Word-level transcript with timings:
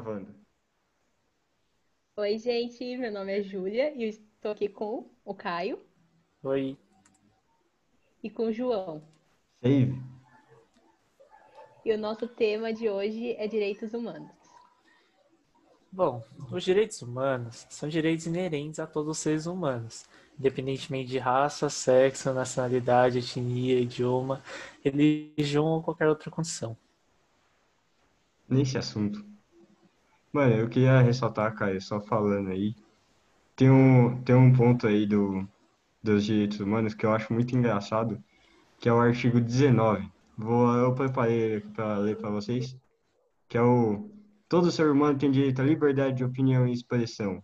Gravando. 0.00 0.34
Oi, 2.16 2.38
gente, 2.38 2.96
meu 2.96 3.12
nome 3.12 3.38
é 3.38 3.42
Júlia 3.42 3.94
e 3.94 4.04
eu 4.04 4.08
estou 4.08 4.50
aqui 4.50 4.66
com 4.66 5.10
o 5.22 5.34
Caio 5.34 5.78
Oi. 6.42 6.74
e 8.22 8.30
com 8.30 8.46
o 8.46 8.52
João. 8.52 9.02
Save. 9.62 10.00
E 11.84 11.92
o 11.92 11.98
nosso 11.98 12.26
tema 12.26 12.72
de 12.72 12.88
hoje 12.88 13.32
é 13.32 13.46
direitos 13.46 13.92
humanos. 13.92 14.30
Bom, 15.92 16.24
os 16.50 16.64
direitos 16.64 17.02
humanos 17.02 17.66
são 17.68 17.86
direitos 17.86 18.26
inerentes 18.26 18.80
a 18.80 18.86
todos 18.86 19.18
os 19.18 19.18
seres 19.18 19.44
humanos, 19.44 20.06
independentemente 20.38 21.10
de 21.10 21.18
raça, 21.18 21.68
sexo, 21.68 22.32
nacionalidade, 22.32 23.18
etnia, 23.18 23.78
idioma, 23.78 24.42
religião 24.82 25.66
ou 25.66 25.82
qualquer 25.82 26.08
outra 26.08 26.30
condição. 26.30 26.74
Nesse 28.48 28.78
assunto. 28.78 29.28
Mano, 30.32 30.54
eu 30.54 30.68
queria 30.68 31.00
ressaltar, 31.00 31.54
Caio, 31.56 31.80
só 31.80 32.00
falando 32.00 32.50
aí. 32.50 32.76
Tem 33.56 33.68
um, 33.68 34.22
tem 34.22 34.34
um 34.34 34.52
ponto 34.52 34.86
aí 34.86 35.04
do, 35.04 35.46
dos 36.00 36.24
direitos 36.24 36.60
humanos 36.60 36.94
que 36.94 37.04
eu 37.04 37.12
acho 37.12 37.32
muito 37.32 37.56
engraçado, 37.56 38.22
que 38.78 38.88
é 38.88 38.92
o 38.92 39.00
artigo 39.00 39.40
19. 39.40 40.08
Vou, 40.38 40.72
eu 40.76 40.94
preparei 40.94 41.60
para 41.60 41.98
ler 41.98 42.16
para 42.16 42.30
vocês, 42.30 42.76
que 43.48 43.58
é 43.58 43.62
o 43.62 44.08
todo 44.48 44.70
ser 44.70 44.88
humano 44.88 45.18
tem 45.18 45.32
direito 45.32 45.60
à 45.60 45.64
liberdade 45.64 46.18
de 46.18 46.24
opinião 46.24 46.66
e 46.66 46.72
expressão. 46.72 47.42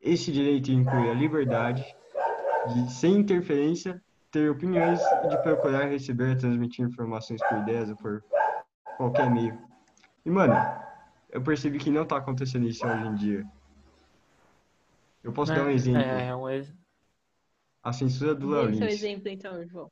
Esse 0.00 0.30
direito 0.30 0.70
inclui 0.70 1.10
a 1.10 1.14
liberdade 1.14 1.84
de, 2.68 2.92
sem 2.92 3.16
interferência, 3.16 4.00
ter 4.30 4.50
opiniões 4.50 5.00
e 5.24 5.28
de 5.28 5.42
procurar 5.42 5.86
receber 5.86 6.32
e 6.32 6.36
transmitir 6.36 6.84
informações 6.84 7.40
por 7.48 7.58
ideias 7.58 7.88
ou 7.88 7.96
por 7.96 8.22
qualquer 8.98 9.30
meio. 9.30 9.58
E, 10.24 10.30
mano, 10.30 10.54
eu 11.30 11.42
percebi 11.42 11.78
que 11.78 11.90
não 11.90 12.06
tá 12.06 12.16
acontecendo 12.16 12.66
isso 12.66 12.86
hoje 12.86 13.06
em 13.06 13.14
dia. 13.14 13.46
Eu 15.22 15.32
posso 15.32 15.52
dar 15.52 15.64
um 15.66 15.70
exemplo. 15.70 16.00
É, 16.00 16.28
é 16.28 16.36
um 16.36 16.48
ex- 16.48 16.72
A 17.82 17.92
censura 17.92 18.34
do 18.34 18.48
Léo 18.50 18.66
Lins. 18.70 18.80
exemplo, 18.82 19.28
então, 19.28 19.66
João. 19.68 19.90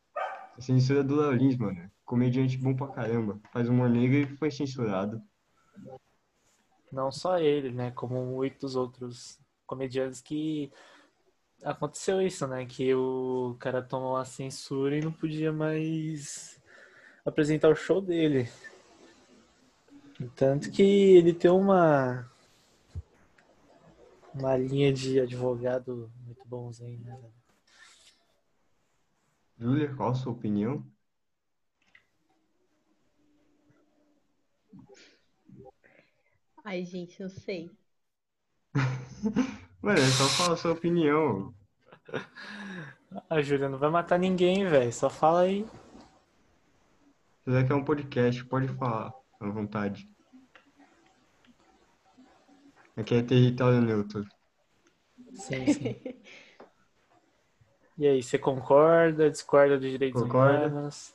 A 0.57 0.61
censura 0.61 1.03
do 1.05 1.17
Léo 1.17 1.33
Lins, 1.33 1.57
mano. 1.57 1.91
Comediante 2.05 2.57
bom 2.57 2.75
pra 2.75 2.89
caramba. 2.89 3.39
Faz 3.53 3.69
humor 3.69 3.89
negro 3.91 4.17
e 4.17 4.37
foi 4.37 4.51
censurado. 4.51 5.20
não 6.92 7.11
só 7.11 7.39
ele, 7.39 7.70
né, 7.73 7.91
como 7.91 8.25
muitos 8.25 8.77
outros 8.77 9.39
comediantes 9.67 10.20
que 10.23 10.70
aconteceu 11.62 12.23
isso, 12.23 12.47
né, 12.47 12.64
que 12.64 12.95
o 12.95 13.57
cara 13.59 13.83
tomou 13.83 14.17
a 14.17 14.25
censura 14.25 14.97
e 14.97 15.03
não 15.03 15.12
podia 15.12 15.53
mais 15.53 16.59
apresentar 17.25 17.69
o 17.69 17.75
show 17.75 18.01
dele. 18.01 18.48
Tanto 20.34 20.70
que 20.70 20.83
ele 20.83 21.34
tem 21.34 21.50
uma 21.50 22.31
uma 24.33 24.56
linha 24.56 24.92
de 24.92 25.20
advogado 25.20 26.11
muito 26.25 26.47
bons 26.47 26.81
aí, 26.81 26.97
né? 26.98 27.17
velho? 27.17 27.34
Júlia, 29.58 29.95
qual 29.95 30.11
a 30.11 30.14
sua 30.14 30.33
opinião? 30.33 30.84
Ai, 36.64 36.84
gente, 36.84 37.23
não 37.23 37.28
sei. 37.30 37.70
Mano, 39.80 39.98
é 39.98 40.11
só 40.11 40.25
falar 40.28 40.55
a 40.55 40.56
sua 40.56 40.73
opinião. 40.73 41.55
A 43.30 43.41
Júlia 43.41 43.69
não 43.69 43.78
vai 43.78 43.89
matar 43.89 44.19
ninguém, 44.19 44.69
velho. 44.69 44.92
Só 44.92 45.08
fala 45.08 45.42
aí. 45.42 45.64
Se 47.39 47.45
quiser 47.45 47.67
que 47.67 47.73
é 47.73 47.77
um 47.77 47.84
podcast, 47.84 48.45
pode 48.47 48.69
falar 48.69 49.14
à 49.41 49.48
vontade. 49.48 50.09
Aqui 52.97 53.14
é 53.14 53.23
território 53.23 53.80
neutro. 53.80 54.24
Sim, 55.35 55.67
sim. 55.73 55.97
E 57.98 58.07
aí, 58.07 58.23
você 58.23 58.39
concorda, 58.39 59.30
discorda 59.30 59.79
dos 59.79 59.91
direitos 59.91 60.20
Concordo. 60.20 60.67
humanos? 60.67 61.14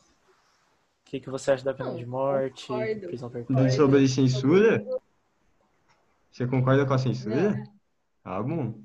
O 1.02 1.12
que, 1.12 1.20
que 1.20 1.30
você 1.30 1.52
acha 1.52 1.64
da 1.66 1.74
pena 1.74 1.90
Não, 1.90 1.98
de 1.98 2.06
morte, 2.06 2.68
concordo. 2.68 3.08
prisão 3.08 3.30
perpétua? 3.30 3.70
sobre 3.70 4.08
censura? 4.08 4.84
Você 6.32 6.48
concorda 6.48 6.86
com 6.86 6.94
a 6.94 6.98
censura? 6.98 7.64
Ah, 8.24 8.42
bom. 8.42 8.82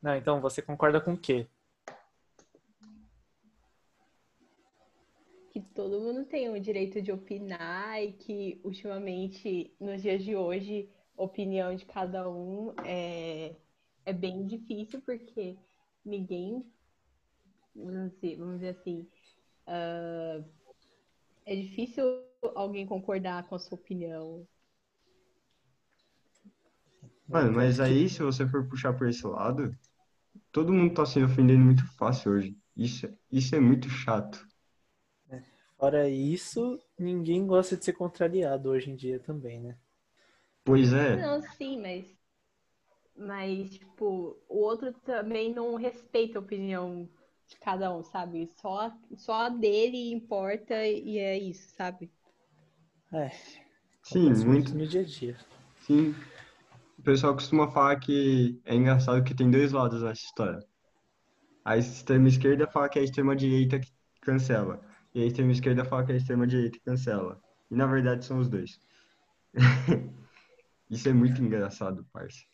Não, 0.00 0.16
então 0.16 0.40
você 0.40 0.62
concorda 0.62 1.00
com 1.00 1.12
o 1.12 1.16
quê? 1.16 1.46
Que 5.52 5.60
todo 5.60 6.00
mundo 6.00 6.24
tem 6.24 6.48
o 6.48 6.58
direito 6.58 7.02
de 7.02 7.12
opinar 7.12 8.02
e 8.02 8.14
que, 8.14 8.58
ultimamente, 8.64 9.70
nos 9.78 10.00
dias 10.00 10.24
de 10.24 10.34
hoje, 10.34 10.88
opinião 11.14 11.76
de 11.76 11.84
cada 11.84 12.26
um 12.26 12.72
é, 12.86 13.54
é 14.06 14.12
bem 14.14 14.46
difícil, 14.46 15.02
porque 15.02 15.58
ninguém, 16.02 16.64
vamos 17.74 18.60
dizer, 18.60 18.70
assim, 18.70 19.06
ah, 19.66 20.42
é 21.44 21.54
difícil 21.54 22.02
alguém 22.54 22.86
concordar 22.86 23.46
com 23.46 23.54
a 23.54 23.58
sua 23.58 23.76
opinião. 23.76 24.48
Mano, 27.28 27.52
mas 27.52 27.78
aí, 27.78 28.08
se 28.08 28.22
você 28.22 28.48
for 28.48 28.66
puxar 28.66 28.94
por 28.94 29.06
esse 29.06 29.26
lado, 29.26 29.76
todo 30.50 30.72
mundo 30.72 30.94
tá 30.94 31.04
se 31.04 31.22
ofendendo 31.22 31.62
muito 31.62 31.86
fácil 31.98 32.32
hoje. 32.32 32.56
Isso, 32.74 33.06
isso 33.30 33.54
é 33.54 33.60
muito 33.60 33.90
chato. 33.90 34.50
Fora 35.82 36.08
isso, 36.08 36.78
ninguém 36.96 37.44
gosta 37.44 37.76
de 37.76 37.84
ser 37.84 37.94
contrariado 37.94 38.70
hoje 38.70 38.88
em 38.88 38.94
dia 38.94 39.18
também, 39.18 39.58
né? 39.58 39.76
Pois 40.64 40.92
é. 40.92 41.16
Não, 41.16 41.42
sim, 41.42 41.82
mas, 41.82 42.06
mas, 43.16 43.68
tipo, 43.70 44.40
o 44.48 44.58
outro 44.58 44.92
também 45.00 45.52
não 45.52 45.74
respeita 45.74 46.38
a 46.38 46.40
opinião 46.40 47.08
de 47.48 47.56
cada 47.56 47.92
um, 47.92 48.00
sabe? 48.04 48.46
Só, 48.60 48.96
só 49.16 49.32
a 49.32 49.48
dele 49.48 50.12
importa 50.12 50.86
e 50.86 51.18
é 51.18 51.36
isso, 51.36 51.74
sabe? 51.74 52.08
É, 53.12 53.32
Sim, 54.04 54.28
acontece 54.28 54.46
muito. 54.46 54.76
no 54.76 54.86
dia 54.86 55.00
a 55.00 55.04
dia. 55.04 55.36
Sim. 55.80 56.14
O 56.96 57.02
pessoal 57.02 57.34
costuma 57.34 57.68
falar 57.72 57.98
que 57.98 58.56
é 58.64 58.76
engraçado 58.76 59.24
que 59.24 59.34
tem 59.34 59.50
dois 59.50 59.72
lados 59.72 60.00
nessa 60.00 60.22
história. 60.22 60.64
A 61.64 61.76
extrema 61.76 62.28
esquerda 62.28 62.68
fala 62.68 62.88
que 62.88 63.00
é 63.00 63.02
a 63.02 63.04
extrema 63.04 63.34
direita 63.34 63.80
que 63.80 63.90
cancela. 64.20 64.80
E 65.14 65.22
a 65.22 65.26
extrema 65.26 65.52
esquerda 65.52 65.84
fala 65.84 66.04
que 66.04 66.12
é 66.12 66.14
a 66.14 66.18
extrema 66.18 66.46
direita 66.46 66.78
cancela. 66.84 67.40
E 67.70 67.74
na 67.74 67.86
verdade 67.86 68.24
são 68.24 68.38
os 68.38 68.48
dois. 68.48 68.80
Isso 70.90 71.08
é 71.08 71.12
muito 71.12 71.42
engraçado, 71.42 72.06
parça. 72.12 72.44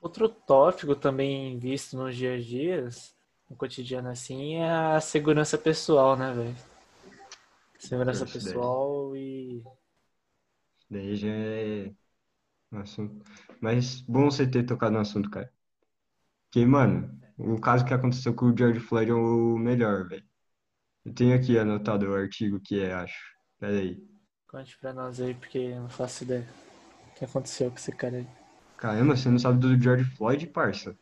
Outro 0.00 0.28
tópico 0.28 0.96
também 0.96 1.58
visto 1.58 1.96
nos 1.96 2.16
dias 2.16 2.42
a 2.42 2.46
dias, 2.46 3.16
no 3.48 3.56
cotidiano 3.56 4.08
assim, 4.08 4.56
é 4.56 4.70
a 4.70 5.00
segurança 5.00 5.58
pessoal, 5.58 6.16
né, 6.16 6.32
velho? 6.32 6.56
Segurança 7.78 8.24
Isso 8.24 8.38
daí. 8.38 8.44
pessoal 8.44 9.16
e 9.16 9.62
Daí 10.90 11.14
já 11.14 11.28
é 11.28 11.92
um 12.72 12.78
assunto. 12.78 13.24
Mas 13.60 14.00
bom 14.00 14.30
você 14.30 14.46
ter 14.46 14.64
tocado 14.64 14.94
no 14.94 15.00
assunto, 15.00 15.30
cara. 15.30 15.52
Porque, 16.46 16.66
mano, 16.66 17.16
o 17.38 17.60
caso 17.60 17.84
que 17.84 17.94
aconteceu 17.94 18.34
com 18.34 18.46
o 18.46 18.56
George 18.56 18.80
Floyd 18.80 19.10
é 19.10 19.14
o 19.14 19.56
melhor, 19.56 20.08
velho. 20.08 20.24
Eu 21.04 21.12
tenho 21.14 21.34
aqui 21.36 21.58
anotado 21.58 22.06
o 22.08 22.14
artigo 22.14 22.58
que 22.60 22.80
é, 22.80 22.92
acho. 22.94 23.18
Pera 23.58 23.78
aí. 23.78 24.02
conte 24.46 24.76
pra 24.76 24.92
nós 24.92 25.18
aí, 25.18 25.32
porque 25.34 25.56
eu 25.56 25.80
não 25.80 25.88
faço 25.88 26.24
ideia. 26.24 26.46
O 27.12 27.14
que 27.18 27.24
aconteceu 27.24 27.70
com 27.70 27.76
esse 27.78 27.92
cara 27.92 28.18
aí? 28.18 28.26
Caramba, 28.76 29.16
você 29.16 29.28
não 29.30 29.38
sabe 29.38 29.60
do 29.60 29.80
George 29.80 30.04
Floyd, 30.16 30.44
parça? 30.48 30.98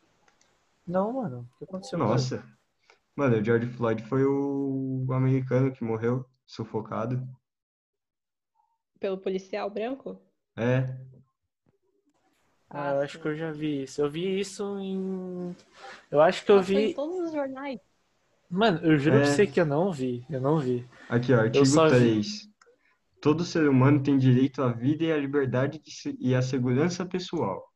Não, 0.86 1.12
mano, 1.12 1.48
o 1.54 1.58
que 1.58 1.64
aconteceu? 1.64 1.98
Nossa. 1.98 2.42
Mano, 3.16 3.38
o 3.38 3.44
George 3.44 3.68
Floyd 3.68 4.02
foi 4.04 4.24
o 4.26 5.06
americano 5.12 5.72
que 5.72 5.84
morreu 5.84 6.26
sufocado. 6.46 7.26
Pelo 9.00 9.18
policial 9.18 9.68
branco? 9.70 10.22
É, 10.56 10.98
Ah, 12.70 12.90
eu 12.92 13.00
Ah, 13.00 13.02
acho 13.02 13.18
que 13.20 13.26
eu 13.28 13.36
já 13.36 13.50
vi 13.52 13.82
isso. 13.84 14.00
Eu 14.00 14.10
vi 14.10 14.40
isso 14.40 14.62
em. 14.78 15.54
Eu 16.10 16.20
acho 16.20 16.44
que 16.44 16.50
eu 16.52 16.62
em 16.74 16.88
vi. 16.88 16.94
todos 16.94 17.16
os 17.26 17.32
jornais. 17.32 17.78
Mano, 18.50 18.80
eu 18.82 18.98
juro 18.98 19.16
pra 19.16 19.26
É. 19.26 19.30
você 19.30 19.46
que 19.46 19.60
eu 19.60 19.66
não 19.66 19.92
vi. 19.92 20.24
Eu 20.30 20.40
não 20.40 20.58
vi. 20.58 20.86
aqui, 21.08 21.32
ó, 21.32 21.40
artigo 21.40 21.66
só 21.66 21.88
vi. 21.88 21.96
3. 21.96 22.48
Todo 23.20 23.44
ser 23.44 23.68
humano 23.68 24.02
tem 24.02 24.16
direito 24.16 24.62
à 24.62 24.72
vida 24.72 25.04
e 25.04 25.12
à 25.12 25.16
liberdade 25.16 25.78
de 25.80 25.90
se- 25.90 26.16
e 26.20 26.34
à 26.34 26.40
segurança 26.40 27.04
pessoal. 27.04 27.66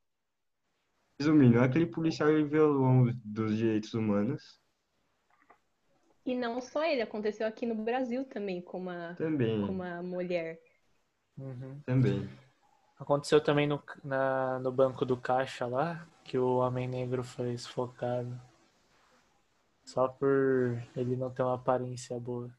Resumindo, 1.21 1.61
aquele 1.61 1.87
policial 1.87 2.29
violou 2.47 2.85
um 2.87 3.13
dos 3.25 3.57
direitos 3.57 3.93
humanos. 3.95 4.61
E 6.25 6.35
não 6.37 6.61
só 6.61 6.85
ele, 6.85 7.03
aconteceu 7.03 7.47
aqui 7.47 7.67
no 7.67 7.75
Brasil 7.75 8.25
também 8.25 8.63
com 8.63 8.79
uma, 8.79 9.15
Também, 9.17 9.67
com 9.67 9.73
uma 9.73 10.03
mulher. 10.03 10.61
Uhum. 11.37 11.81
também. 11.85 12.29
Aconteceu 12.99 13.41
também 13.41 13.67
no, 13.67 13.83
na, 14.05 14.61
no 14.61 14.71
banco 14.71 15.05
do 15.05 15.17
caixa 15.17 15.67
lá, 15.67 16.07
que 16.23 16.39
o 16.39 16.59
homem 16.59 16.87
negro 16.87 17.25
foi 17.25 17.57
sufocado. 17.59 18.41
Só 19.85 20.09
por 20.09 20.83
ele 20.97 21.17
não 21.17 21.31
ter 21.31 21.43
uma 21.43 21.55
aparência 21.55 22.19
boa. 22.19 22.51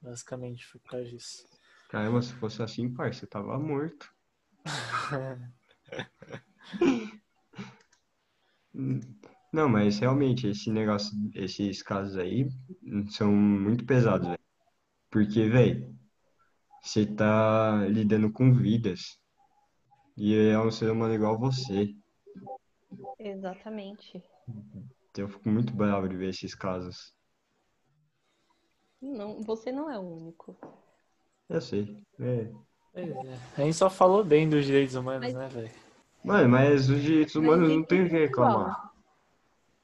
Basicamente, 0.00 0.66
foi 0.66 0.80
por 0.80 0.90
causa 0.90 1.06
disso. 1.06 1.46
Caramba, 1.88 2.22
se 2.22 2.32
fosse 2.34 2.62
assim, 2.62 2.92
parça, 2.92 3.20
você 3.20 3.26
tava 3.26 3.58
morto. 3.58 4.12
Não, 9.52 9.68
mas 9.68 9.98
realmente, 9.98 10.46
esse 10.46 10.70
negócio, 10.70 11.12
esses 11.34 11.82
casos 11.82 12.16
aí 12.16 12.48
são 13.10 13.32
muito 13.32 13.84
pesados, 13.84 14.28
velho. 14.28 14.40
Porque, 15.10 15.48
velho, 15.48 15.92
você 16.80 17.04
tá 17.04 17.84
lidando 17.88 18.32
com 18.32 18.54
vidas. 18.54 19.18
E 20.16 20.34
é 20.34 20.58
um 20.58 20.70
ser 20.70 20.90
humano 20.90 21.14
igual 21.14 21.38
você. 21.38 21.94
Exatamente. 23.18 24.22
Então 24.48 24.99
eu 25.16 25.28
fico 25.28 25.48
muito 25.48 25.72
bravo 25.72 26.08
de 26.08 26.16
ver 26.16 26.28
esses 26.30 26.54
casos. 26.54 27.14
Não, 29.00 29.42
você 29.42 29.72
não 29.72 29.90
é 29.90 29.98
o 29.98 30.02
único. 30.02 30.56
Eu 31.48 31.60
sei. 31.60 31.96
É. 32.20 32.50
É, 32.92 33.02
a 33.56 33.60
gente 33.62 33.74
só 33.74 33.88
falou 33.88 34.24
bem 34.24 34.48
dos 34.48 34.64
direitos 34.66 34.94
humanos, 34.94 35.32
Mas- 35.32 35.34
né, 35.34 35.48
velho? 35.48 35.70
Mano, 36.22 36.48
mas 36.50 36.90
os 36.90 37.00
direitos 37.00 37.34
Mas 37.34 37.44
humanos 37.44 37.68
não 37.68 37.76
ele 37.76 37.86
tem 37.86 38.04
o 38.04 38.08
que 38.08 38.12
reclamar. 38.12 38.92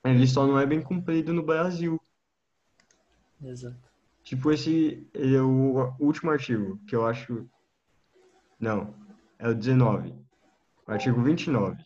Ele 0.05 0.27
só 0.27 0.47
não 0.47 0.59
é 0.61 0.67
bem 0.67 0.83
cumprido 0.83 1.33
no 1.33 1.43
Brasil. 1.43 1.99
Exato. 3.43 3.77
Tipo, 4.23 4.51
esse 4.53 5.09
é 5.15 5.41
o 5.41 5.95
último 5.99 6.31
artigo, 6.31 6.79
que 6.87 6.95
eu 6.95 7.07
acho. 7.07 7.49
Não, 8.61 8.95
é 9.39 9.49
o 9.49 9.55
19. 9.55 10.15
O 10.87 10.93
artigo 10.93 11.23
29. 11.23 11.83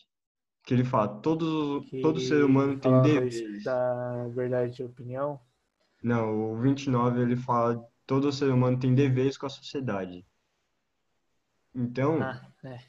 Que 0.65 0.75
ele 0.75 0.85
fala: 0.85 1.09
todos, 1.21 1.89
Que 1.89 2.01
todo 2.03 2.21
ser 2.21 2.45
humano 2.45 2.79
tem 2.79 3.03
deveres. 3.03 3.65
Da 3.65 4.29
verdade 4.29 4.75
de 4.77 4.85
opinião. 4.85 5.41
Não, 6.03 6.53
o 6.53 6.61
29 6.61 7.21
ele 7.21 7.37
fala: 7.37 7.83
todo 8.07 8.33
ser 8.33 8.53
humano 8.53 8.79
tem 8.79 8.95
deveres 8.95 9.37
com 9.37 9.47
a 9.47 9.51
sociedade. 9.51 10.25
Então, 11.75 12.21
Ah, 12.23 12.41
é. 12.65 12.81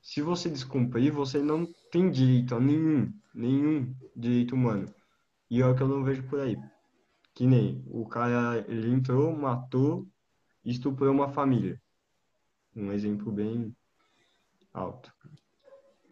se 0.00 0.22
você 0.22 0.48
descumprir, 0.48 1.12
você 1.12 1.38
não 1.40 1.66
tem 1.90 2.10
direito 2.10 2.54
a 2.54 2.60
nenhum, 2.60 3.12
nenhum 3.34 3.94
direito 4.16 4.54
humano. 4.54 4.92
E 5.50 5.60
é 5.60 5.66
o 5.66 5.74
que 5.74 5.82
eu 5.82 5.88
não 5.88 6.04
vejo 6.04 6.22
por 6.28 6.40
aí. 6.40 6.56
Que 7.34 7.46
nem 7.46 7.84
o 7.86 8.06
cara, 8.06 8.58
ele 8.68 8.90
entrou, 8.90 9.34
matou, 9.36 10.06
estuprou 10.64 11.12
uma 11.12 11.28
família. 11.28 11.80
Um 12.74 12.92
exemplo 12.92 13.30
bem 13.32 13.74
alto. 14.72 15.12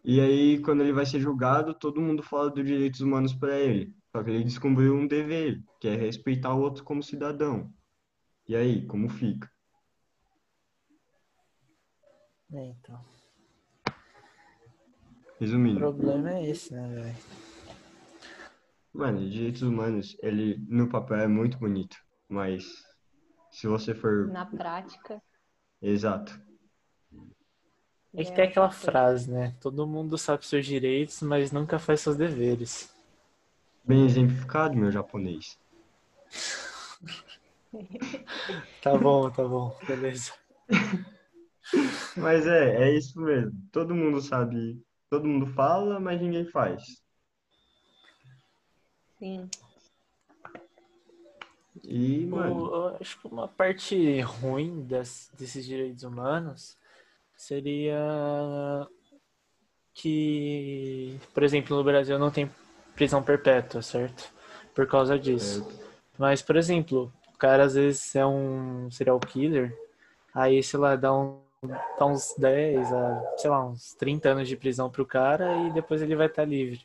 E 0.09 0.21
aí, 0.21 0.61
quando 0.61 0.83
ele 0.83 0.93
vai 0.93 1.05
ser 1.05 1.19
julgado, 1.19 1.73
todo 1.73 1.99
mundo 1.99 2.23
fala 2.23 2.49
dos 2.49 2.65
direitos 2.65 3.01
humanos 3.01 3.33
para 3.33 3.59
ele. 3.59 3.93
Só 4.09 4.23
que 4.23 4.29
ele 4.29 4.45
descobriu 4.45 4.95
um 4.95 5.05
dever, 5.05 5.61
que 5.81 5.87
é 5.89 5.97
respeitar 5.97 6.53
o 6.53 6.61
outro 6.61 6.85
como 6.85 7.03
cidadão. 7.03 7.73
E 8.47 8.55
aí, 8.55 8.85
como 8.87 9.09
fica? 9.09 9.51
É, 12.53 12.67
então. 12.67 13.03
O 13.85 15.39
Resumindo, 15.41 15.79
problema 15.79 16.31
é 16.35 16.51
esse, 16.51 16.73
né, 16.73 16.87
velho? 16.87 17.17
Mano, 18.93 19.29
direitos 19.29 19.61
humanos, 19.61 20.15
ele 20.23 20.57
no 20.69 20.87
papel 20.87 21.17
é 21.17 21.27
muito 21.27 21.57
bonito, 21.57 21.97
mas 22.29 22.63
se 23.51 23.67
você 23.67 23.93
for 23.93 24.29
Na 24.29 24.45
prática. 24.45 25.21
exato, 25.81 26.41
É 28.17 28.23
que 28.25 28.31
é 28.31 28.33
tem 28.33 28.45
aquela 28.45 28.65
outra 28.65 28.79
coisa. 28.79 28.91
frase, 28.91 29.31
né? 29.31 29.55
Todo 29.61 29.87
mundo 29.87 30.17
sabe 30.17 30.45
seus 30.45 30.65
direitos, 30.65 31.21
mas 31.21 31.51
nunca 31.53 31.79
faz 31.79 32.01
seus 32.01 32.17
deveres. 32.17 32.89
bem 33.83 34.05
exemplificado, 34.05 34.75
meu 34.77 34.91
japonês. 34.91 35.57
Tá 38.81 38.97
bom, 38.97 39.29
tá 39.29 39.43
bom, 39.43 39.75
beleza. 39.87 40.31
Mas 42.15 42.45
é, 42.47 42.83
é 42.89 42.97
isso 42.97 43.19
mesmo. 43.21 43.53
Todo 43.71 43.93
mundo 43.95 44.21
sabe, 44.21 44.81
todo 45.09 45.27
mundo 45.27 45.47
fala, 45.53 45.99
mas 45.99 46.21
ninguém 46.21 46.45
faz. 46.45 46.83
Sim. 49.19 49.49
E, 51.83 52.25
O- 52.31 52.35
mano, 52.35 52.65
eu 52.67 52.97
acho 52.99 53.19
que 53.19 53.27
uma 53.27 53.47
parte 53.47 54.19
ruim 54.21 54.83
des- 54.85 55.29
desses 55.37 55.65
direitos 55.65 56.03
humanos 56.03 56.77
seria 57.37 58.87
que, 59.93 61.19
por 61.33 61.43
exemplo, 61.43 61.75
no 61.75 61.83
Brasil 61.83 62.19
não 62.19 62.31
tem 62.31 62.49
prisão 62.95 63.21
perpétua, 63.23 63.81
certo? 63.81 64.31
Por 64.75 64.87
causa 64.87 65.17
disso. 65.17 65.65
Mas, 66.17 66.41
por 66.41 66.55
exemplo, 66.55 67.11
o 67.33 67.37
cara 67.37 67.63
às 67.65 67.75
vezes 67.75 68.15
é 68.15 68.25
um 68.25 68.89
serial 68.91 69.19
killer, 69.19 69.75
aí, 70.33 70.61
sei 70.63 70.79
lá, 70.79 70.95
dá, 70.95 71.13
um, 71.13 71.39
dá 71.99 72.05
uns 72.05 72.33
10 72.37 72.91
a, 72.93 73.33
sei 73.37 73.49
lá, 73.49 73.65
uns 73.65 73.93
30 73.93 74.29
anos 74.29 74.47
de 74.47 74.55
prisão 74.57 74.89
pro 74.89 75.05
cara 75.05 75.53
e 75.57 75.71
depois 75.71 76.01
ele 76.01 76.15
vai 76.15 76.27
estar 76.27 76.45
livre. 76.45 76.81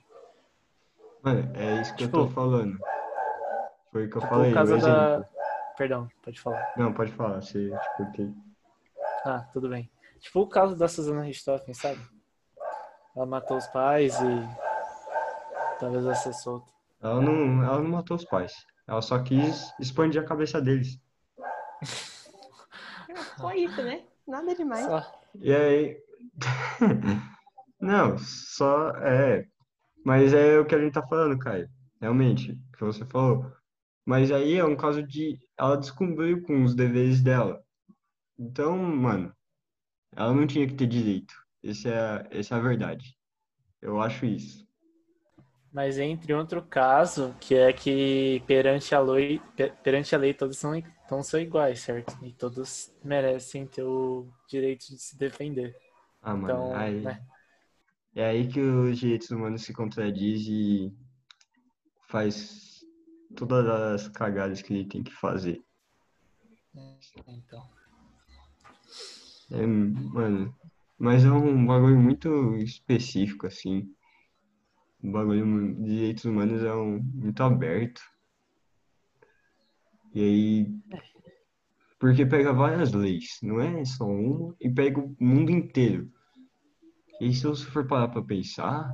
mano, 1.22 1.50
é 1.56 1.80
isso 1.80 1.94
que 1.94 2.04
eu 2.04 2.06
Tipo, 2.08 2.26
tô 2.26 2.30
falando. 2.30 2.78
Foi 3.90 4.06
o 4.06 4.10
que 4.10 4.16
eu 4.16 4.20
Tipo, 4.20 4.34
falei, 4.34 4.52
caso 4.52 4.78
da. 4.78 5.24
Perdão, 5.76 6.08
pode 6.22 6.40
falar. 6.40 6.72
Não, 6.76 6.92
pode 6.92 7.12
falar, 7.12 7.40
te 7.40 7.68
cortei. 7.96 8.30
Ah, 9.24 9.46
tudo 9.52 9.68
bem. 9.68 9.88
Tipo 10.22 10.40
o 10.40 10.48
caso 10.48 10.76
da 10.76 10.88
Susana 10.88 11.22
Richthofen, 11.22 11.74
sabe? 11.74 12.00
Ela 13.14 13.26
matou 13.26 13.56
os 13.58 13.66
pais 13.66 14.14
e 14.20 15.78
talvez 15.78 16.04
ela 16.04 16.14
ser 16.14 16.32
solta. 16.32 16.70
Ela 17.02 17.20
não, 17.20 17.62
ela 17.64 17.80
não 17.80 17.90
matou 17.90 18.16
os 18.16 18.24
pais. 18.24 18.54
Ela 18.86 19.02
só 19.02 19.20
quis 19.22 19.74
expandir 19.80 20.22
a 20.22 20.24
cabeça 20.24 20.62
deles. 20.62 20.98
Só 23.36 23.52
isso, 23.52 23.82
né? 23.82 24.04
Nada 24.26 24.54
demais. 24.54 24.86
Só. 24.86 25.22
E 25.34 25.52
aí. 25.52 25.96
Não, 27.80 28.16
só 28.16 28.90
é. 28.98 29.46
Mas 30.04 30.32
é 30.32 30.58
o 30.58 30.64
que 30.64 30.74
a 30.74 30.78
gente 30.78 30.92
tá 30.92 31.06
falando, 31.06 31.38
Caio. 31.38 31.68
Realmente, 32.00 32.52
o 32.52 32.76
que 32.76 32.84
você 32.84 33.04
falou. 33.04 33.52
Mas 34.06 34.30
aí 34.30 34.54
é 34.54 34.64
um 34.64 34.76
caso 34.76 35.02
de. 35.02 35.38
Ela 35.58 35.76
descumpriu 35.76 36.42
com 36.42 36.62
os 36.62 36.74
deveres 36.74 37.20
dela. 37.20 37.62
Então, 38.38 38.78
mano, 38.78 39.34
ela 40.16 40.32
não 40.34 40.46
tinha 40.46 40.66
que 40.66 40.74
ter 40.74 40.86
direito. 40.86 41.34
Esse 41.62 41.88
é, 41.88 42.26
essa 42.30 42.54
é 42.56 42.58
a 42.58 42.62
verdade. 42.62 43.16
Eu 43.82 44.00
acho 44.00 44.26
isso. 44.26 44.66
Mas 45.72 45.98
entre 45.98 46.34
outro 46.34 46.62
caso, 46.62 47.34
que 47.40 47.54
é 47.54 47.72
que 47.72 48.42
perante 48.46 48.94
a 48.94 49.00
lei, 49.00 49.40
pe- 49.56 49.72
perante 49.82 50.14
a 50.14 50.18
lei 50.18 50.34
todos 50.34 50.58
são, 50.58 50.72
todos 51.08 51.26
são 51.26 51.40
iguais, 51.40 51.80
certo? 51.80 52.14
E 52.22 52.30
todos 52.32 52.92
merecem 53.02 53.66
ter 53.66 53.82
o 53.82 54.26
direito 54.48 54.86
de 54.88 54.98
se 54.98 55.16
defender. 55.16 55.74
Ah, 56.22 56.34
mano, 56.36 56.54
Então, 56.54 56.68
aí, 56.74 57.00
né? 57.04 57.22
é 58.14 58.24
aí 58.24 58.48
que 58.48 58.60
os 58.60 58.98
direitos 58.98 59.30
humanos 59.30 59.62
se 59.64 59.72
contradizem 59.74 60.86
e 60.86 60.92
faz 62.06 62.84
todas 63.34 63.66
as 63.66 64.08
cagadas 64.08 64.62
que 64.62 64.72
ele 64.72 64.84
tem 64.88 65.02
que 65.02 65.12
fazer. 65.12 65.60
Então. 67.26 67.66
É, 69.52 69.66
mano, 69.66 70.54
mas 70.98 71.24
é 71.24 71.30
um 71.30 71.66
bagulho 71.66 71.98
muito 71.98 72.56
específico, 72.56 73.46
assim. 73.46 73.86
O 75.02 75.10
bagulho 75.10 75.74
de 75.74 75.84
direitos 75.84 76.24
humanos 76.24 76.62
é 76.62 76.74
um, 76.74 77.02
muito 77.02 77.42
aberto. 77.42 78.00
E 80.14 80.20
aí. 80.22 80.66
Porque 82.00 82.24
pega 82.24 82.52
várias 82.52 82.92
leis, 82.92 83.38
não 83.42 83.60
é 83.60 83.84
só 83.84 84.06
uma, 84.06 84.56
e 84.60 84.70
pega 84.70 84.98
o 84.98 85.14
mundo 85.20 85.50
inteiro. 85.50 86.10
E 87.20 87.32
se 87.34 87.44
você 87.44 87.64
for 87.66 87.86
parar 87.86 88.08
pra 88.08 88.22
pensar, 88.22 88.90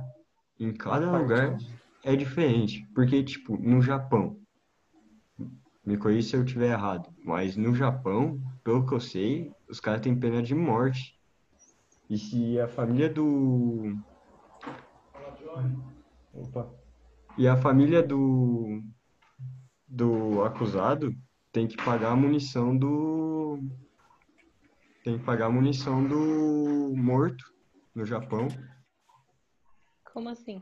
em 0.59 0.73
cada 0.73 1.17
lugar 1.17 1.57
é 2.03 2.15
diferente. 2.15 2.85
Porque, 2.93 3.23
tipo, 3.23 3.57
no 3.57 3.81
Japão, 3.81 4.37
me 5.85 5.97
corrija 5.97 6.29
se 6.29 6.35
eu 6.35 6.43
estiver 6.43 6.71
errado, 6.71 7.09
mas 7.23 7.55
no 7.55 7.73
Japão, 7.73 8.39
pelo 8.63 8.85
que 8.85 8.93
eu 8.93 8.99
sei, 8.99 9.51
os 9.69 9.79
caras 9.79 10.01
têm 10.01 10.19
pena 10.19 10.41
de 10.41 10.53
morte. 10.53 11.19
E 12.09 12.17
se 12.17 12.59
a 12.59 12.67
família 12.67 13.09
do. 13.09 13.95
Opa. 16.33 16.71
E 17.37 17.47
a 17.47 17.55
família 17.55 18.01
do. 18.01 18.81
Do 19.87 20.43
acusado 20.43 21.15
tem 21.51 21.67
que 21.67 21.77
pagar 21.77 22.11
a 22.11 22.15
munição 22.15 22.75
do. 22.75 23.59
Tem 25.03 25.17
que 25.17 25.23
pagar 25.23 25.47
a 25.47 25.51
munição 25.51 26.05
do 26.07 26.93
morto 26.95 27.43
no 27.95 28.05
Japão. 28.05 28.47
Como 30.13 30.29
assim? 30.29 30.59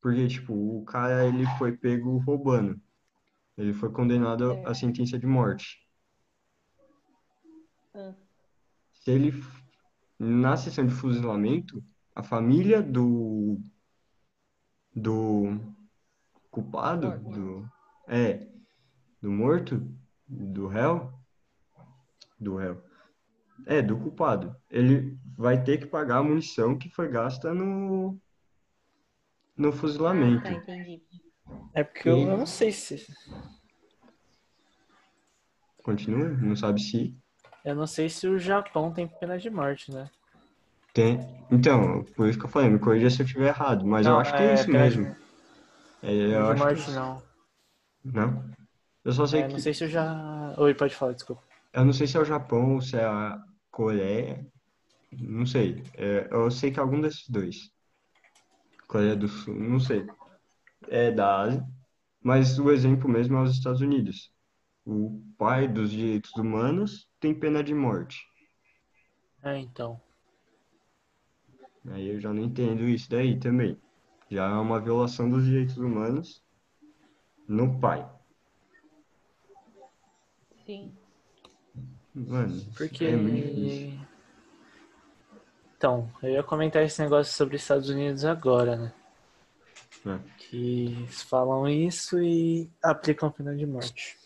Porque, 0.00 0.26
tipo, 0.26 0.52
o 0.52 0.84
cara 0.84 1.26
ele 1.26 1.46
foi 1.58 1.76
pego 1.76 2.18
roubando. 2.18 2.80
Ele 3.56 3.72
foi 3.72 3.90
condenado 3.92 4.52
à 4.66 4.74
sentença 4.74 5.18
de 5.18 5.26
morte. 5.26 5.81
Ah, 7.94 8.14
Se 8.92 9.10
ele, 9.10 9.32
na 10.18 10.56
sessão 10.56 10.86
de 10.86 10.94
fuzilamento, 10.94 11.84
a 12.14 12.22
família 12.22 12.82
do, 12.82 13.60
do 14.94 15.58
culpado, 16.50 17.08
Morto. 17.08 17.30
do, 17.30 17.68
é, 18.08 18.48
do 19.20 19.30
morto, 19.30 19.80
do 20.28 20.66
réu, 20.68 21.12
do 22.38 22.56
réu, 22.56 22.82
É, 23.66 23.82
do 23.82 23.96
culpado. 23.98 24.56
Ele 24.70 25.18
vai 25.36 25.62
ter 25.62 25.78
que 25.78 25.86
pagar 25.86 26.18
a 26.18 26.22
munição 26.22 26.76
que 26.78 26.88
foi 26.90 27.08
gasta 27.08 27.54
no, 27.54 28.18
no 29.56 29.68
Ah, 29.68 29.72
fuzilamento. 29.72 30.42
tá, 30.42 30.52
entendi. 30.52 31.02
É 31.74 31.82
porque 31.84 32.08
Sim. 32.08 32.22
eu 32.24 32.38
não 32.38 32.46
sei 32.46 32.72
se. 32.72 33.06
Continua? 35.84 36.28
Não 36.30 36.56
sabe 36.56 36.80
se 36.80 37.14
Eu 37.64 37.74
não 37.74 37.88
sei 37.88 38.08
se 38.08 38.28
o 38.28 38.38
Japão 38.38 38.92
tem 38.92 39.08
pena 39.08 39.36
de 39.36 39.50
morte, 39.50 39.90
né? 39.90 40.08
tem. 40.92 41.18
Então, 41.50 42.04
por 42.16 42.28
isso 42.28 42.38
que 42.38 42.44
eu 42.46 42.48
falei, 42.50 42.70
me 42.70 42.78
corrija 42.78 43.10
se 43.10 43.22
eu 43.22 43.26
estiver 43.26 43.48
errado, 43.48 43.86
mas 43.86 44.08
eu 44.08 44.14
Não, 44.14 44.18
acho 44.18 44.34
que 44.34 44.42
é 44.42 44.54
isso 44.54 44.70
pena 44.70 44.70
mesmo. 44.70 45.16
É, 46.02 46.12
Pena 46.24 46.42
eu 46.42 46.46
de 46.46 46.52
acho 46.52 46.64
morte 46.64 46.90
que... 46.90 46.90
não. 46.90 47.22
Não? 48.04 48.50
Eu 49.04 49.12
só 49.12 49.26
sei 49.26 49.42
É, 49.42 49.48
não 49.48 49.58
que... 49.58 49.64
sei 49.64 49.74
se 49.74 49.84
eu 49.84 49.88
já. 49.88 50.54
Oi, 50.58 50.74
pode 50.74 50.94
falar, 50.94 51.12
desculpa. 51.14 51.42
Eu 51.72 51.84
não 51.84 51.92
sei 51.92 52.06
se 52.06 52.16
é 52.16 52.20
o 52.20 52.24
Japão 52.24 52.74
ou 52.74 52.80
se 52.82 52.96
é 52.96 53.04
a 53.04 53.38
Coreia. 53.70 54.46
Não 55.12 55.46
sei. 55.46 55.82
É, 55.94 56.28
eu 56.32 56.50
sei 56.50 56.72
que 56.72 56.80
é 56.80 56.82
algum 56.82 57.00
desses 57.00 57.28
dois. 57.28 57.72
Coreia 58.86 59.16
do 59.16 59.26
Sul, 59.28 59.54
não 59.58 59.80
sei. 59.80 60.06
É 60.88 61.10
da 61.10 61.40
Ásia. 61.40 61.64
Mas 62.22 62.58
o 62.58 62.70
exemplo 62.72 63.08
mesmo 63.08 63.36
é 63.36 63.42
os 63.42 63.52
Estados 63.52 63.80
Unidos. 63.80 64.31
O 64.84 65.22
pai 65.38 65.68
dos 65.68 65.90
direitos 65.90 66.32
humanos 66.34 67.08
tem 67.20 67.34
pena 67.34 67.62
de 67.62 67.74
morte. 67.74 68.26
É, 69.42 69.58
então. 69.58 70.00
Aí 71.88 72.08
eu 72.08 72.20
já 72.20 72.32
não 72.32 72.42
entendo 72.42 72.82
isso 72.88 73.10
daí 73.10 73.38
também. 73.38 73.78
Já 74.30 74.48
é 74.48 74.54
uma 74.54 74.80
violação 74.80 75.28
dos 75.28 75.44
direitos 75.44 75.76
humanos 75.76 76.42
no 77.46 77.78
pai. 77.80 78.08
Sim. 80.64 80.92
Mano, 82.14 82.64
Porque. 82.76 83.04
é 83.04 83.16
muito 83.16 83.54
difícil. 83.54 84.00
Então, 85.76 86.08
eu 86.22 86.30
ia 86.30 86.42
comentar 86.42 86.84
esse 86.84 87.02
negócio 87.02 87.32
sobre 87.32 87.56
os 87.56 87.62
Estados 87.62 87.88
Unidos 87.88 88.24
agora, 88.24 88.76
né? 88.76 88.92
É. 90.06 90.18
Que 90.38 90.84
eles 90.86 91.22
falam 91.22 91.68
isso 91.68 92.22
e 92.22 92.70
aplicam 92.82 93.30
pena 93.30 93.56
de 93.56 93.66
morte. 93.66 94.16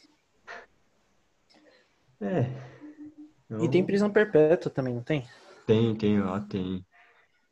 É. 2.21 2.51
E 3.63 3.69
tem 3.69 3.81
Eu- 3.81 3.87
prisão 3.87 4.11
perpétua 4.11 4.71
também, 4.71 4.95
não 4.95 5.03
tem? 5.03 5.27
Tem, 5.67 5.95
tem, 5.97 6.21
lá 6.21 6.41
tem. 6.41 6.85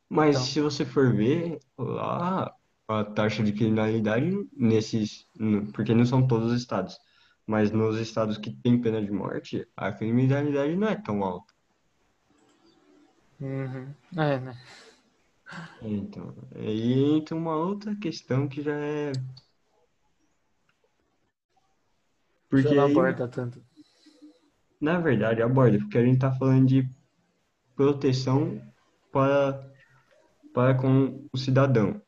Mas 0.08 0.36
Então. 0.36 0.46
se 0.46 0.60
você 0.60 0.84
for 0.84 1.14
ver, 1.14 1.58
lá 1.78 2.54
a 2.88 3.04
taxa 3.04 3.42
de 3.42 3.52
criminalidade 3.52 4.30
nesses, 4.56 5.26
porque 5.74 5.94
não 5.94 6.06
são 6.06 6.26
todos 6.26 6.52
os 6.52 6.60
estados, 6.60 6.98
mas 7.46 7.70
nos 7.72 7.98
estados 7.98 8.38
que 8.38 8.50
tem 8.62 8.80
pena 8.80 9.02
de 9.04 9.10
morte, 9.10 9.66
a 9.76 9.92
criminalidade 9.92 10.76
não 10.76 10.88
é 10.88 10.96
tão 10.96 11.22
alta. 11.24 11.52
Uhum. 13.40 13.94
É, 14.16 14.38
né? 14.40 14.56
Então, 15.82 16.34
aí 16.56 17.16
entra 17.16 17.36
uma 17.36 17.54
outra 17.56 17.94
questão 17.96 18.48
que 18.48 18.62
já 18.62 18.74
é. 18.74 19.12
Porque 22.48 22.68
Já 22.68 22.74
não 22.74 22.84
aí, 22.84 22.92
aborda 22.92 23.28
tanto. 23.28 23.62
Na 24.80 24.98
verdade, 24.98 25.42
aborda, 25.42 25.78
porque 25.78 25.98
a 25.98 26.04
gente 26.04 26.18
tá 26.18 26.32
falando 26.32 26.66
de 26.66 26.88
proteção 27.74 28.60
para, 29.12 29.72
para 30.52 30.74
com 30.74 31.26
o 31.32 31.38
cidadão. 31.38 32.00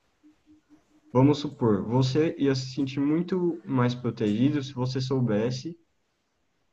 Vamos 1.13 1.39
supor, 1.39 1.83
você 1.83 2.35
ia 2.39 2.55
se 2.55 2.75
sentir 2.75 3.01
muito 3.01 3.61
mais 3.65 3.95
protegido 3.95 4.63
se 4.63 4.75
você 4.75 5.01
soubesse 5.01 5.77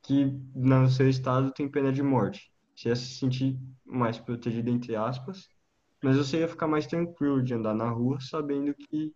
que 0.01 0.25
no 0.53 0.89
seu 0.89 1.09
estado 1.09 1.51
tem 1.53 1.69
pena 1.69 1.91
de 1.91 2.03
morte. 2.03 2.51
Você 2.75 2.89
ia 2.89 2.95
se 2.95 3.15
sentir 3.15 3.57
mais 3.85 4.19
protegido, 4.19 4.69
entre 4.69 4.95
aspas, 4.95 5.47
mas 6.03 6.17
você 6.17 6.39
ia 6.39 6.47
ficar 6.47 6.67
mais 6.67 6.85
tranquilo 6.85 7.41
de 7.41 7.53
andar 7.53 7.73
na 7.73 7.89
rua 7.89 8.19
sabendo 8.19 8.73
que 8.73 9.13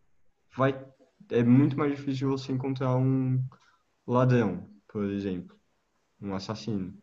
vai, 0.55 0.85
é 1.29 1.43
muito 1.43 1.77
mais 1.77 1.93
difícil 1.93 2.29
você 2.29 2.53
encontrar 2.53 2.95
um 2.95 3.43
ladrão, 4.07 4.69
por 4.87 5.03
exemplo, 5.03 5.56
um 6.21 6.33
assassino. 6.33 6.93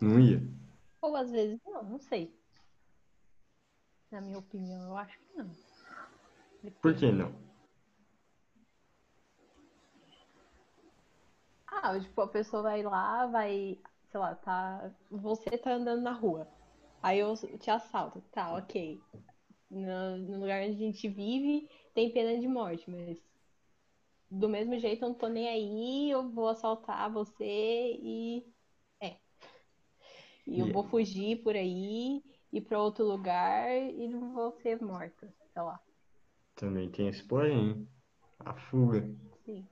Não 0.00 0.20
ia? 0.20 0.42
Ou 1.00 1.16
às 1.16 1.30
vezes 1.30 1.60
não, 1.64 1.82
não 1.84 1.98
sei. 1.98 2.34
Na 4.10 4.20
minha 4.20 4.38
opinião, 4.38 4.88
eu 4.88 4.96
acho 4.96 5.18
que 5.18 5.36
não. 5.36 5.50
Por 6.82 6.94
que 6.94 7.10
não? 7.10 7.32
Ah, 11.66 11.98
tipo, 11.98 12.20
a 12.20 12.28
pessoa 12.28 12.62
vai 12.62 12.82
lá, 12.82 13.26
vai, 13.26 13.78
sei 14.10 14.20
lá, 14.20 14.34
tá. 14.34 14.92
Você 15.10 15.56
tá 15.56 15.72
andando 15.72 16.02
na 16.02 16.12
rua. 16.12 16.46
Aí 17.02 17.18
eu 17.18 17.34
te 17.58 17.70
assalto. 17.70 18.20
Tá, 18.30 18.54
ok. 18.54 19.00
No, 19.70 20.18
no 20.18 20.40
lugar 20.40 20.62
onde 20.62 20.74
a 20.74 20.78
gente 20.78 21.08
vive, 21.08 21.68
tem 21.94 22.12
pena 22.12 22.38
de 22.38 22.46
morte, 22.46 22.88
mas 22.90 23.18
do 24.32 24.48
mesmo 24.48 24.78
jeito 24.78 25.04
eu 25.04 25.08
não 25.10 25.14
tô 25.14 25.28
nem 25.28 25.48
aí, 25.48 26.10
eu 26.10 26.28
vou 26.30 26.48
assaltar 26.48 27.10
você 27.12 27.44
e. 27.44 28.44
É. 29.00 29.16
E 30.46 30.58
eu 30.60 30.72
vou 30.72 30.84
fugir 30.84 31.42
por 31.42 31.54
aí, 31.54 32.22
ir 32.52 32.60
pra 32.62 32.80
outro 32.80 33.04
lugar 33.04 33.70
e 33.70 34.08
não 34.08 34.32
vou 34.32 34.52
ser 34.60 34.80
morta. 34.82 35.32
Sei 35.52 35.62
lá. 35.62 35.78
Também 36.56 36.90
tem 36.90 37.08
esse 37.08 37.22
porém, 37.22 37.86
a 38.40 38.54
fuga. 38.54 39.08
Sim, 39.44 39.66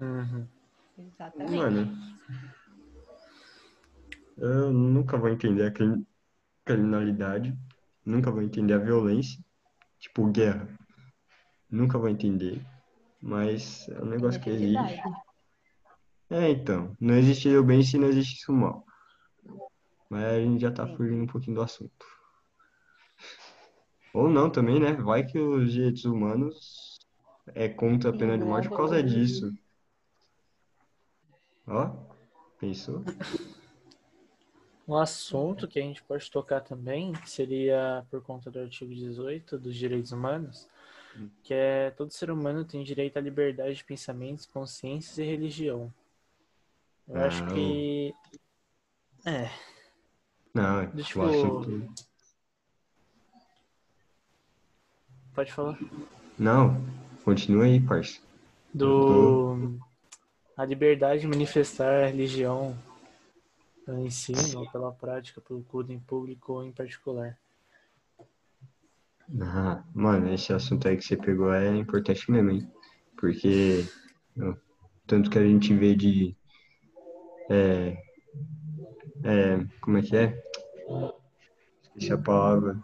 Uhum. 0.00 0.46
exatamente. 0.98 1.56
Mano, 1.56 1.88
eu 4.36 4.72
nunca 4.72 5.16
vou 5.16 5.28
entender 5.30 5.66
a 5.66 5.70
crim- 5.70 6.06
criminalidade, 6.64 7.56
nunca 8.04 8.30
vou 8.30 8.42
entender 8.42 8.74
a 8.74 8.78
violência, 8.78 9.42
tipo 9.98 10.26
guerra. 10.30 10.68
Nunca 11.70 11.98
vou 11.98 12.08
entender, 12.08 12.64
mas 13.20 13.88
é 13.88 14.02
um 14.02 14.06
negócio 14.06 14.40
que 14.40 14.50
existe. 14.50 14.76
Necessidade. 14.76 15.26
É, 16.28 16.50
então, 16.50 16.96
não 17.00 17.14
existiria 17.14 17.60
o 17.60 17.64
bem 17.64 17.82
se 17.82 17.96
não 17.96 18.08
existisse 18.08 18.50
o 18.50 18.54
mal. 18.54 18.84
Mas 20.10 20.24
a 20.24 20.40
gente 20.40 20.60
já 20.60 20.72
tá 20.72 20.86
Sim. 20.86 20.96
fugindo 20.96 21.22
um 21.22 21.26
pouquinho 21.26 21.56
do 21.56 21.62
assunto. 21.62 22.06
Ou 24.12 24.28
não 24.28 24.50
também, 24.50 24.80
né? 24.80 24.94
Vai 24.94 25.24
que 25.24 25.38
os 25.38 25.72
direitos 25.72 26.04
humanos 26.04 26.98
é 27.54 27.68
contra 27.68 28.10
a 28.10 28.12
pena 28.16 28.36
de 28.36 28.44
morte 28.44 28.68
por 28.68 28.76
causa 28.76 28.98
Englobam. 28.98 29.20
disso. 29.20 29.54
Ó, 31.66 31.90
pensou? 32.58 33.04
Um 34.86 34.96
assunto 34.96 35.66
que 35.66 35.78
a 35.78 35.82
gente 35.82 36.02
pode 36.02 36.30
tocar 36.30 36.60
também 36.60 37.12
seria 37.24 38.06
por 38.10 38.22
conta 38.22 38.50
do 38.50 38.60
artigo 38.60 38.94
18 38.94 39.58
dos 39.58 39.74
direitos 39.74 40.12
humanos, 40.12 40.68
que 41.42 41.54
é 41.54 41.90
todo 41.92 42.10
ser 42.12 42.30
humano 42.30 42.64
tem 42.64 42.82
direito 42.82 43.16
à 43.16 43.20
liberdade 43.20 43.74
de 43.74 43.84
pensamentos, 43.84 44.46
consciências 44.46 45.18
e 45.18 45.22
religião. 45.22 45.92
Eu 47.08 47.20
acho 47.22 47.44
Ah, 47.44 47.52
que 47.54 48.14
é, 49.24 49.50
Não, 50.54 50.80
é 50.80 50.86
Deixa 50.86 51.18
o 51.18 51.22
eu- 51.22 51.58
assunto. 51.60 51.88
pode 55.34 55.52
falar 55.52 55.78
Não, 56.38 56.74
continua 57.24 57.64
aí, 57.64 57.80
parça. 57.80 58.20
do 58.72 59.78
a 60.56 60.64
liberdade 60.64 61.20
de 61.22 61.26
manifestar 61.28 62.04
a 62.04 62.06
religião 62.06 62.76
pelo 63.84 64.00
ensino 64.06 64.60
ou 64.60 64.70
pela 64.70 64.90
prática, 64.92 65.40
pelo 65.40 65.62
culto 65.62 65.92
em 65.92 66.00
público 66.00 66.54
ou 66.54 66.64
em 66.64 66.72
particular. 66.72 67.38
Ah, 69.40 69.82
mano, 69.94 70.32
esse 70.32 70.52
assunto 70.52 70.86
aí 70.86 70.96
que 70.96 71.04
você 71.04 71.16
pegou 71.16 71.52
é 71.52 71.76
importante 71.76 72.30
mesmo, 72.30 72.50
hein? 72.50 72.70
Porque 73.18 73.84
ó, 74.40 74.54
tanto 75.06 75.30
que 75.30 75.38
a 75.38 75.42
gente 75.46 75.74
vê 75.74 75.94
de. 75.94 76.36
É, 77.50 77.96
é, 79.24 79.66
como 79.80 79.98
é 79.98 80.02
que 80.02 80.16
é? 80.16 80.42
Esqueci 81.82 82.12
a 82.12 82.18
palavra. 82.18 82.76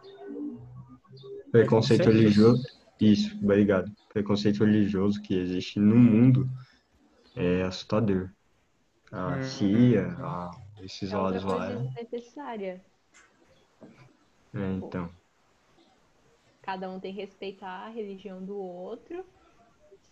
Preconceito 1.51 2.07
religioso. 2.07 2.63
Isso, 3.01 3.37
obrigado. 3.43 3.91
Preconceito 4.13 4.65
religioso 4.65 5.21
que 5.23 5.35
existe 5.35 5.79
no 5.79 5.97
mundo 5.97 6.49
é 7.37 7.63
assustador. 7.63 8.31
A 9.11 9.37
Hum. 9.37 9.43
CIA, 9.43 10.17
a, 10.19 10.51
esses 10.83 11.13
É 11.13 11.17
lados 11.17 11.45
lá. 11.45 11.67
coisa 11.67 11.83
desnecessária. 11.83 12.81
É, 14.55 14.73
então. 14.73 15.11
Cada 16.73 16.91
um 16.91 16.99
tem 16.99 17.15
que 17.15 17.21
respeitar 17.21 17.85
a 17.87 17.91
religião 17.91 18.43
do 18.43 18.57
outro. 18.57 19.27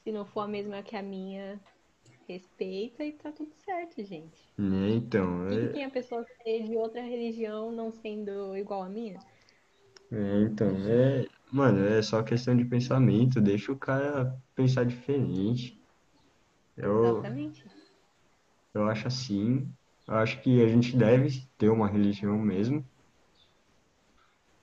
Se 0.05 0.12
não 0.12 0.26
for 0.26 0.43
a 0.43 0.47
mesma 0.47 0.83
que 0.83 0.95
a 0.95 1.02
minha, 1.02 1.59
respeita 2.29 3.02
e 3.02 3.12
tá 3.14 3.33
tudo 3.33 3.55
certo, 3.55 4.05
gente. 4.05 4.55
É, 4.59 4.90
então. 4.90 5.47
O 5.47 5.49
que, 5.49 5.59
que 5.59 5.69
É, 5.69 5.73
tem 5.73 5.85
a 5.85 5.90
pessoa 5.90 6.25
ser 6.43 6.64
de 6.64 6.76
outra 6.76 7.02
religião 7.02 7.73
não 7.73 7.90
sendo 7.90 8.57
igual 8.57 8.83
à 8.83 8.88
minha? 8.90 9.25
É, 10.12 10.43
então, 10.43 10.69
é, 10.88 11.29
mano, 11.52 11.85
é 11.87 12.02
só 12.02 12.23
questão 12.23 12.57
de 12.57 12.64
pensamento, 12.64 13.40
deixa 13.40 13.73
o 13.73 13.79
cara 13.79 14.37
pensar 14.55 14.85
diferente. 14.85 15.81
Eu, 16.76 17.23
Exatamente. 17.23 17.64
Eu 18.75 18.88
acho 18.88 19.07
assim. 19.09 19.73
Eu 20.07 20.14
acho 20.14 20.43
que 20.43 20.62
a 20.62 20.69
gente 20.69 20.97
deve 20.97 21.49
ter 21.57 21.69
uma 21.71 21.88
religião 21.88 22.37
mesmo, 22.38 22.89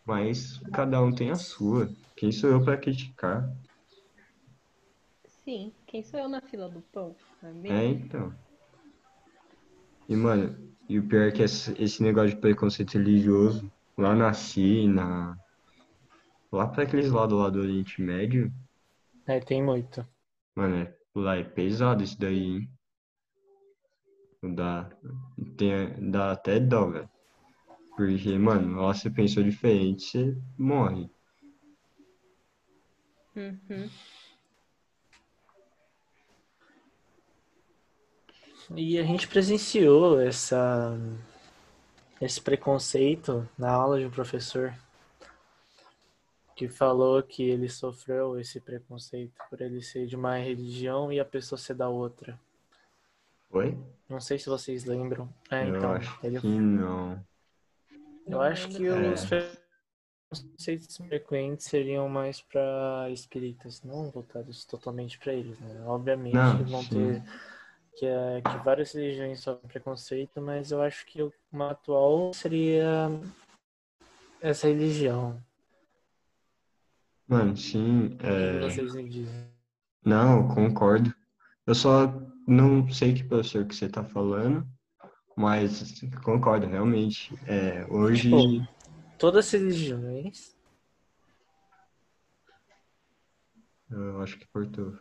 mas 0.07 0.59
cada 0.73 1.01
um 1.01 1.13
tem 1.13 1.29
a 1.31 1.35
sua. 1.35 1.89
Quem 2.15 2.31
sou 2.31 2.49
eu 2.49 2.63
para 2.63 2.77
criticar? 2.77 3.47
Sim, 5.45 5.71
quem 5.85 6.03
sou 6.03 6.19
eu 6.19 6.27
na 6.27 6.41
fila 6.41 6.67
do 6.67 6.81
pão? 6.81 7.15
Não 7.41 7.49
é 7.49 7.53
É, 7.69 7.85
então. 7.85 8.33
E, 10.09 10.15
mano, 10.15 10.55
e 10.89 10.97
o 10.99 11.07
pior 11.07 11.27
é 11.27 11.31
que 11.31 11.43
esse, 11.43 11.71
esse 11.81 12.01
negócio 12.01 12.31
de 12.35 12.41
preconceito 12.41 12.93
religioso, 12.97 13.71
lá 13.97 14.15
na 14.15 14.33
China, 14.33 15.37
lá 16.51 16.67
para 16.67 16.83
aqueles 16.83 17.09
lados 17.09 17.39
lá 17.39 17.49
do 17.49 17.59
Oriente 17.59 18.01
Médio, 18.01 18.51
É, 19.27 19.39
tem 19.39 19.61
muito. 19.61 20.03
mano, 20.55 20.75
é, 20.75 20.97
lá 21.15 21.37
é 21.37 21.43
pesado 21.45 22.03
isso 22.03 22.19
daí, 22.19 22.43
hein? 22.43 22.69
Dá, 24.55 24.89
tem, 25.57 26.09
dá 26.11 26.31
até 26.31 26.59
dó, 26.59 26.89
velho. 26.89 27.09
Porque, 27.97 28.37
mano, 28.37 28.75
você 28.75 29.09
pensou 29.09 29.41
diferente, 29.41 30.11
você 30.11 30.37
morre. 30.55 31.09
Uhum. 33.35 33.89
E 38.75 38.99
a 38.99 39.03
gente 39.03 39.27
presenciou 39.27 40.21
essa, 40.21 40.95
esse 42.21 42.39
preconceito 42.39 43.49
na 43.57 43.71
aula 43.71 43.99
de 43.99 44.05
um 44.05 44.11
professor 44.11 44.71
que 46.55 46.67
falou 46.67 47.23
que 47.23 47.41
ele 47.41 47.67
sofreu 47.67 48.39
esse 48.39 48.59
preconceito 48.59 49.33
por 49.49 49.59
ele 49.59 49.81
ser 49.81 50.05
de 50.05 50.15
uma 50.15 50.37
religião 50.37 51.11
e 51.11 51.19
a 51.19 51.25
pessoa 51.25 51.57
ser 51.57 51.73
da 51.73 51.89
outra. 51.89 52.39
Foi? 53.49 53.75
Não 54.07 54.19
sei 54.19 54.37
se 54.37 54.49
vocês 54.49 54.85
lembram. 54.85 55.33
É, 55.49 55.63
Eu 55.63 55.77
então, 55.77 55.93
acho 55.93 56.19
ele, 56.23 56.39
que 56.39 56.47
não. 56.47 57.25
Eu 58.27 58.41
acho 58.41 58.69
que 58.69 58.85
É. 58.85 59.13
os 59.13 59.25
preconceitos 60.29 60.97
frequentes 60.97 61.65
seriam 61.67 62.09
mais 62.09 62.41
para 62.41 63.09
espíritas, 63.11 63.81
não 63.83 64.09
voltados 64.11 64.65
totalmente 64.65 65.17
para 65.19 65.33
eles, 65.33 65.59
né? 65.59 65.83
Obviamente 65.85 66.35
Não, 66.35 66.63
vão 66.65 66.83
ter 66.85 67.23
que, 67.95 68.05
é, 68.05 68.41
que 68.41 68.63
várias 68.63 68.91
religiões 68.93 69.39
sofrem 69.39 69.67
preconceito, 69.69 70.41
mas 70.41 70.71
eu 70.71 70.81
acho 70.81 71.05
que 71.05 71.27
uma 71.51 71.71
atual 71.71 72.33
seria 72.33 73.09
essa 74.39 74.67
religião. 74.67 75.41
Mano, 77.27 77.57
sim, 77.57 78.05
O 78.13 78.17
que 78.17 78.25
é... 78.25 78.59
vocês 78.59 78.93
me 78.93 79.09
dizem? 79.09 79.47
Não, 80.05 80.47
concordo. 80.47 81.13
Eu 81.65 81.75
só 81.75 82.07
não 82.47 82.89
sei 82.89 83.13
que 83.13 83.23
professor 83.23 83.65
que 83.65 83.75
você 83.75 83.89
tá 83.89 84.03
falando, 84.03 84.65
mas 85.37 86.01
concordo, 86.23 86.67
realmente. 86.67 87.33
É, 87.47 87.85
hoje, 87.89 88.23
Tipo, 88.23 88.67
todas 89.17 89.45
as 89.45 89.51
religiões 89.51 90.57
eu 93.89 94.21
acho 94.21 94.37
que 94.37 94.47
cortou. 94.47 94.97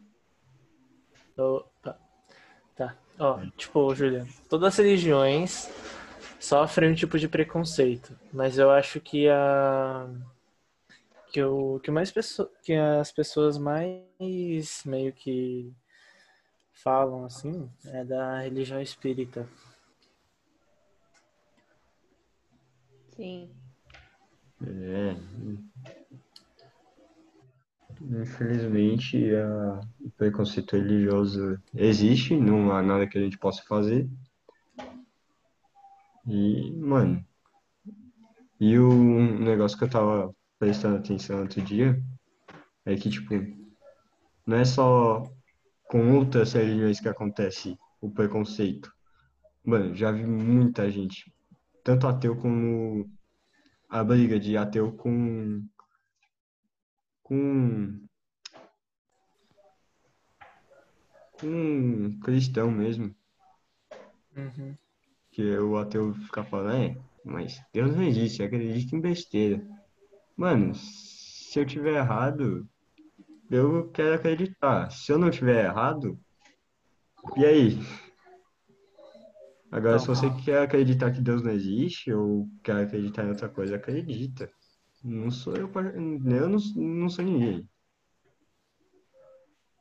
Opa. 1.37 1.99
Tá. 2.77 2.97
Ó, 3.19 3.41
tipo, 3.57 3.95
Juliano, 3.95 4.29
todas 4.49 4.75
as 4.75 4.79
religiões 4.79 5.71
sofrem 6.39 6.93
um 6.93 6.95
tipo 6.95 7.19
de 7.19 7.29
preconceito, 7.29 8.19
mas 8.33 8.59
eu 8.59 8.71
acho 8.71 9.01
que 9.01 9.29
a 9.29 10.09
que 11.33 11.43
o 11.43 11.81
que 11.81 11.91
mais 11.91 12.11
pessoa, 12.13 12.51
que 12.63 12.75
as 12.75 13.11
pessoas 13.11 13.59
mais 13.59 14.83
meio 14.85 15.13
que 15.13 15.73
falam 16.73 17.25
assim 17.25 17.69
é 17.87 18.05
da 18.05 18.41
religião 18.41 18.81
espírita. 18.81 19.49
Sim. 23.17 23.51
É. 24.63 25.17
Infelizmente, 28.01 29.35
a- 29.35 29.81
o 30.01 30.11
preconceito 30.13 30.77
religioso 30.77 31.59
existe, 31.75 32.37
não 32.37 32.71
há 32.73 32.83
nada 32.83 33.07
que 33.07 33.17
a 33.19 33.21
gente 33.21 33.39
possa 33.39 33.63
fazer. 33.67 34.09
E, 36.27 36.73
mano, 36.73 37.25
e 38.61 38.79
o 38.79 39.39
negócio 39.39 39.79
que 39.79 39.85
eu 39.85 39.91
tava 39.91 40.35
prestando 40.59 40.97
atenção 40.97 41.41
outro 41.43 41.63
dia 41.63 42.01
é 42.85 42.97
que, 42.97 43.09
tipo, 43.09 43.35
não 44.47 44.57
é 44.57 44.65
só 44.65 45.23
com 45.89 46.17
outras 46.17 46.53
religiões 46.53 47.01
que 47.01 47.09
acontece 47.09 47.77
o 48.01 48.11
preconceito. 48.11 48.93
Mano, 49.65 49.95
já 49.95 50.11
vi 50.13 50.25
muita 50.25 50.91
gente, 50.91 51.33
tanto 51.87 52.09
ateu 52.09 52.35
como 52.37 53.09
a 53.89 54.03
briga 54.03 54.41
de 54.41 54.57
ateu 54.57 54.93
com 54.97 55.65
com 57.23 58.01
com 61.39 62.19
cristão 62.25 62.73
mesmo, 62.73 63.15
Uhum. 64.37 64.77
que 65.31 65.57
o 65.59 65.79
ateu 65.79 66.13
fica 66.13 66.43
falando, 66.43 66.75
é, 66.75 66.97
mas 67.25 67.63
Deus 67.73 67.95
não 67.95 68.03
existe, 68.03 68.43
acredita 68.43 68.97
em 68.97 69.01
besteira. 69.01 69.65
Mano, 70.37 70.75
se 70.75 71.57
eu 71.57 71.65
tiver 71.65 71.95
errado, 71.99 72.69
eu 73.49 73.89
quero 73.93 74.17
acreditar. 74.17 74.91
Se 74.91 75.13
eu 75.13 75.19
não 75.19 75.31
tiver 75.31 75.67
errado, 75.67 76.19
e 77.37 77.47
aí? 77.47 77.79
Agora, 79.71 79.99
se 79.99 80.07
você 80.07 80.31
quer 80.45 80.63
acreditar 80.63 81.11
que 81.13 81.21
Deus 81.21 81.43
não 81.43 81.51
existe 81.51 82.13
ou 82.13 82.49
quer 82.63 82.85
acreditar 82.85 83.25
em 83.25 83.31
outra 83.31 83.49
coisa, 83.49 83.77
acredita. 83.77 84.51
Não 85.03 85.31
sou 85.31 85.55
eu, 85.55 85.71
eu 85.75 86.49
não, 86.49 86.59
não 86.77 87.09
sou 87.09 87.25
ninguém. 87.25 87.69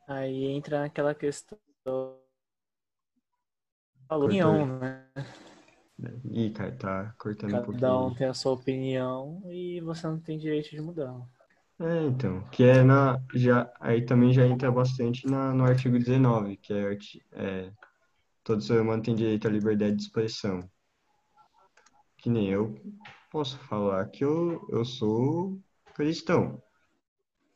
Aí 0.07 0.45
entra 0.45 0.81
naquela 0.81 1.15
questão 1.15 1.57
da 4.07 4.17
opinião, 4.17 4.79
né? 4.79 5.05
Ih, 6.31 6.51
cara, 6.51 6.71
tá 6.73 7.15
cortando 7.17 7.55
um 7.55 7.61
Cada 7.61 7.97
um 7.99 8.09
pouquinho. 8.09 8.17
tem 8.17 8.27
a 8.27 8.33
sua 8.33 8.51
opinião 8.51 9.41
e 9.45 9.79
você 9.81 10.05
não 10.07 10.19
tem 10.19 10.37
direito 10.37 10.69
de 10.71 10.81
mudar. 10.81 11.15
É, 11.79 12.03
então, 12.05 12.41
que 12.51 12.63
é 12.63 12.83
na, 12.83 13.19
já, 13.33 13.69
aí 13.79 14.05
também 14.05 14.31
já 14.31 14.45
entra 14.45 14.71
bastante 14.71 15.25
na, 15.27 15.53
no 15.53 15.65
artigo 15.65 15.97
19, 15.97 16.57
que 16.57 16.73
é, 16.73 16.97
é, 17.33 17.71
todo 18.45 18.61
ser 18.61 18.79
humano 18.79 19.01
tem 19.01 19.15
direito 19.15 19.47
à 19.47 19.51
liberdade 19.51 19.95
de 19.97 20.03
expressão. 20.03 20.69
Que 22.17 22.29
nem 22.29 22.49
eu 22.49 22.75
posso 23.31 23.57
falar 23.57 24.05
que 24.09 24.23
eu, 24.23 24.65
eu 24.69 24.85
sou 24.85 25.59
cristão. 25.95 26.61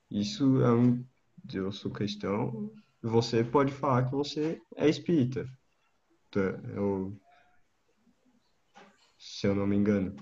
Isso 0.10 0.62
é 0.64 0.74
um, 0.74 1.06
eu 1.54 1.72
sou 1.72 1.92
cristão, 1.92 2.74
você 3.02 3.44
pode 3.44 3.72
falar 3.72 4.06
que 4.06 4.12
você 4.12 4.60
é 4.76 4.90
espírita. 4.90 5.48
Tá, 6.32 6.42
Eu, 6.74 7.16
se 9.18 9.46
eu 9.48 9.54
não 9.54 9.68
me 9.68 9.76
engano. 9.76 10.16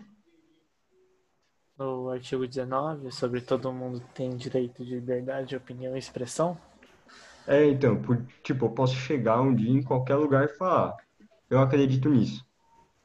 No 1.77 2.09
artigo 2.09 2.45
19, 2.45 3.11
sobre 3.11 3.39
todo 3.39 3.71
mundo 3.71 4.01
tem 4.13 4.35
direito 4.35 4.83
de 4.83 4.95
liberdade 4.95 5.49
de 5.49 5.55
opinião 5.55 5.95
e 5.95 5.99
expressão. 5.99 6.59
É, 7.47 7.65
então, 7.65 8.01
por- 8.01 8.25
tipo, 8.43 8.65
eu 8.65 8.71
posso 8.73 8.95
chegar 8.95 9.41
um 9.41 9.55
dia 9.55 9.69
em 9.71 9.83
qualquer 9.83 10.15
lugar 10.15 10.45
e 10.45 10.49
falar, 10.57 10.95
eu 11.49 11.59
acredito 11.59 12.09
nisso. 12.09 12.45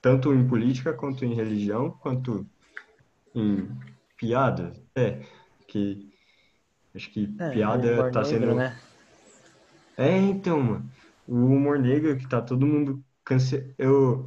Tanto 0.02 0.34
em 0.34 0.46
política, 0.48 0.94
quanto 0.94 1.24
em 1.24 1.34
religião, 1.34 1.90
quanto 2.00 2.48
em 3.34 3.68
piada. 4.18 4.72
É, 4.96 5.22
que 5.68 6.10
acho 6.94 7.10
que 7.12 7.28
É, 7.38 7.50
piada 7.50 8.10
tá 8.10 8.24
negro, 8.24 8.24
sendo. 8.24 8.54
né? 8.54 8.80
É, 9.96 10.16
então, 10.18 10.60
mano, 10.62 10.90
o 11.26 11.34
humor 11.36 11.78
negro 11.78 12.16
que 12.18 12.28
tá 12.28 12.40
todo 12.42 12.66
mundo 12.66 13.04
cance... 13.24 13.74
eu 13.78 14.26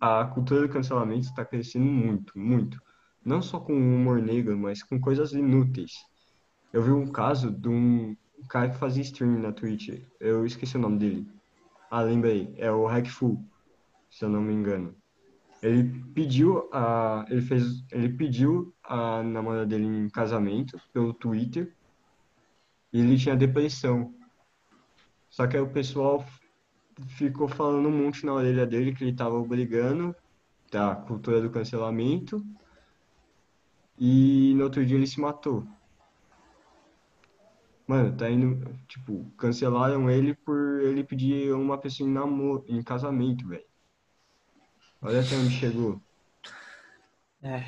a 0.00 0.24
cultura 0.26 0.62
do 0.62 0.68
cancelamento 0.72 1.26
está 1.26 1.44
crescendo 1.44 1.84
muito, 1.86 2.38
muito. 2.38 2.80
Não 3.24 3.42
só 3.42 3.60
com 3.60 3.72
o 3.72 3.76
humor 3.76 4.20
negro, 4.22 4.56
mas 4.58 4.82
com 4.82 5.00
coisas 5.00 5.32
inúteis. 5.32 5.92
Eu 6.72 6.82
vi 6.82 6.90
um 6.92 7.10
caso 7.12 7.50
de 7.52 7.68
um 7.68 8.16
cara 8.48 8.70
que 8.70 8.78
fazia 8.78 9.02
streaming 9.02 9.40
na 9.40 9.52
Twitch. 9.52 10.00
Eu 10.18 10.44
esqueci 10.46 10.76
o 10.76 10.80
nome 10.80 10.98
dele. 10.98 11.26
Ah, 11.90 12.02
lembrei. 12.02 12.54
É 12.56 12.70
o 12.70 12.86
Hackful, 12.86 13.42
se 14.10 14.24
eu 14.24 14.28
não 14.28 14.40
me 14.40 14.52
engano. 14.52 14.94
Ele 15.62 15.84
pediu 16.14 16.68
a, 16.72 17.26
ele 17.28 17.42
fez, 17.42 17.84
ele 17.92 18.08
pediu 18.08 18.74
a 18.82 19.22
namorada 19.22 19.66
dele 19.66 19.84
em 19.84 20.08
casamento 20.08 20.80
pelo 20.92 21.12
Twitter. 21.12 21.74
E 22.92 23.00
ele 23.00 23.18
tinha 23.18 23.36
depressão. 23.36 24.14
Só 25.28 25.46
que 25.46 25.56
aí 25.56 25.62
o 25.62 25.70
pessoal 25.70 26.24
ficou 27.08 27.48
falando 27.48 27.88
um 27.88 28.04
monte 28.04 28.24
na 28.26 28.32
orelha 28.32 28.66
dele 28.66 28.94
que 28.94 29.04
ele 29.04 29.14
tava 29.14 29.34
obrigando 29.36 30.14
da 30.70 30.94
cultura 30.94 31.40
do 31.40 31.50
cancelamento. 31.50 32.44
E 33.98 34.54
no 34.56 34.64
outro 34.64 34.84
dia 34.84 34.96
ele 34.96 35.06
se 35.06 35.20
matou. 35.20 35.66
Mano, 37.90 38.16
tá 38.16 38.30
indo. 38.30 38.72
Tipo, 38.86 39.28
cancelaram 39.36 40.08
ele 40.08 40.32
por 40.32 40.80
ele 40.80 41.02
pedir 41.02 41.52
uma 41.52 41.76
pessoa 41.76 42.08
em 42.08 42.12
namoro, 42.12 42.64
em 42.68 42.80
casamento, 42.84 43.48
velho. 43.48 43.64
Olha 45.02 45.18
até 45.18 45.34
onde 45.34 45.50
chegou. 45.50 46.00
É. 47.42 47.64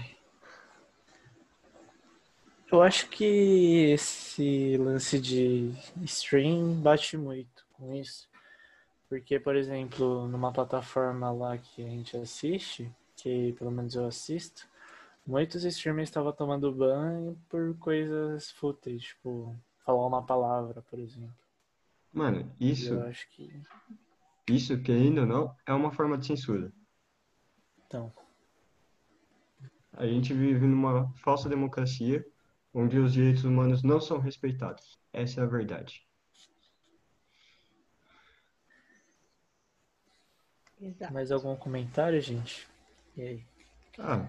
Eu 2.70 2.82
acho 2.82 3.08
que 3.08 3.90
esse 3.90 4.76
lance 4.76 5.18
de 5.18 5.72
stream 6.04 6.74
bate 6.80 7.16
muito 7.16 7.66
com 7.72 7.92
isso. 7.92 8.28
Porque, 9.08 9.40
por 9.40 9.56
exemplo, 9.56 10.28
numa 10.28 10.52
plataforma 10.52 11.32
lá 11.32 11.58
que 11.58 11.84
a 11.84 11.88
gente 11.88 12.16
assiste, 12.16 12.88
que 13.16 13.54
pelo 13.54 13.72
menos 13.72 13.96
eu 13.96 14.06
assisto, 14.06 14.68
muitos 15.26 15.64
streamers 15.64 16.10
estavam 16.10 16.32
tomando 16.32 16.70
banho 16.70 17.36
por 17.48 17.76
coisas 17.78 18.52
fúteis, 18.52 19.02
tipo, 19.02 19.52
falar 19.84 20.06
uma 20.06 20.24
palavra, 20.24 20.82
por 20.82 20.98
exemplo. 20.98 21.34
Mano, 22.12 22.54
isso, 22.60 22.94
eu 22.94 23.02
acho 23.06 23.28
que. 23.30 23.50
isso, 24.48 24.80
querendo 24.82 25.22
ou 25.22 25.26
não, 25.26 25.56
é 25.66 25.72
uma 25.72 25.92
forma 25.92 26.18
de 26.18 26.26
censura. 26.26 26.72
Então, 27.86 28.12
A 29.92 30.06
gente 30.06 30.32
vive 30.32 30.66
numa 30.66 31.12
falsa 31.18 31.48
democracia 31.48 32.24
onde 32.74 32.98
os 32.98 33.12
direitos 33.12 33.44
humanos 33.44 33.82
não 33.82 34.00
são 34.00 34.18
respeitados. 34.18 34.98
Essa 35.12 35.40
é 35.40 35.44
a 35.44 35.46
verdade. 35.46 36.06
Exato. 40.80 41.12
mais 41.12 41.30
algum 41.30 41.54
comentário, 41.54 42.20
gente? 42.20 42.66
E 43.16 43.22
aí? 43.22 43.46
Ah, 43.98 44.26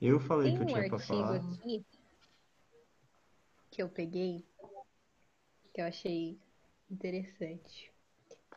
eu 0.00 0.18
falei 0.20 0.50
Tem 0.50 0.56
que 0.56 0.62
eu 0.62 0.64
um 0.64 0.66
tinha 0.68 0.88
pra 0.88 0.98
falar. 0.98 1.36
aqui 1.36 1.84
que 3.72 3.82
eu 3.82 3.88
peguei 3.88 4.44
que 5.72 5.80
eu 5.80 5.86
achei 5.86 6.38
interessante. 6.90 7.90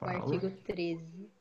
O 0.01 0.05
artigo 0.05 0.51
13, 0.63 1.31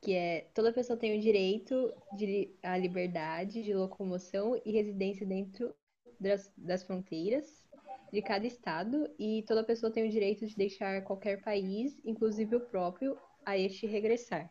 que 0.00 0.14
é 0.14 0.42
toda 0.54 0.72
pessoa 0.72 0.96
tem 0.96 1.18
o 1.18 1.20
direito 1.20 1.92
de, 2.16 2.54
à 2.62 2.78
liberdade 2.78 3.64
de 3.64 3.74
locomoção 3.74 4.60
e 4.64 4.70
residência 4.70 5.26
dentro 5.26 5.74
das, 6.20 6.52
das 6.56 6.84
fronteiras 6.84 7.68
de 8.12 8.22
cada 8.22 8.46
estado 8.46 9.12
e 9.18 9.42
toda 9.48 9.64
pessoa 9.64 9.92
tem 9.92 10.06
o 10.06 10.10
direito 10.10 10.46
de 10.46 10.56
deixar 10.56 11.02
qualquer 11.02 11.42
país, 11.42 12.00
inclusive 12.04 12.54
o 12.54 12.60
próprio, 12.60 13.18
a 13.44 13.58
este 13.58 13.88
regressar. 13.88 14.48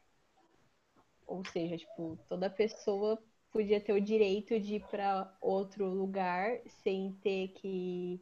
Ou 1.25 1.45
seja, 1.45 1.77
tipo, 1.77 2.19
toda 2.27 2.49
pessoa 2.49 3.21
podia 3.51 3.81
ter 3.81 3.93
o 3.93 4.01
direito 4.01 4.59
de 4.59 4.75
ir 4.75 4.83
para 4.89 5.35
outro 5.41 5.85
lugar 5.87 6.59
sem 6.67 7.13
ter 7.21 7.49
que 7.49 8.21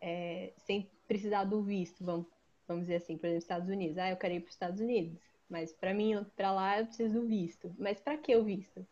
é, 0.00 0.52
sem 0.58 0.90
precisar 1.06 1.44
do 1.44 1.62
visto, 1.62 2.04
vamos, 2.04 2.26
vamos 2.66 2.84
dizer 2.84 2.96
assim, 2.96 3.16
por 3.16 3.26
exemplo, 3.26 3.42
Estados 3.42 3.68
Unidos. 3.68 3.98
Ah, 3.98 4.10
eu 4.10 4.16
quero 4.16 4.34
ir 4.34 4.40
para 4.40 4.48
os 4.48 4.54
Estados 4.54 4.80
Unidos, 4.80 5.18
mas 5.48 5.72
para 5.72 5.94
mim, 5.94 6.24
para 6.36 6.52
lá, 6.52 6.80
eu 6.80 6.86
preciso 6.86 7.20
do 7.20 7.26
visto. 7.26 7.74
Mas 7.78 8.00
para 8.00 8.16
que 8.16 8.34
o 8.36 8.44
visto? 8.44 8.86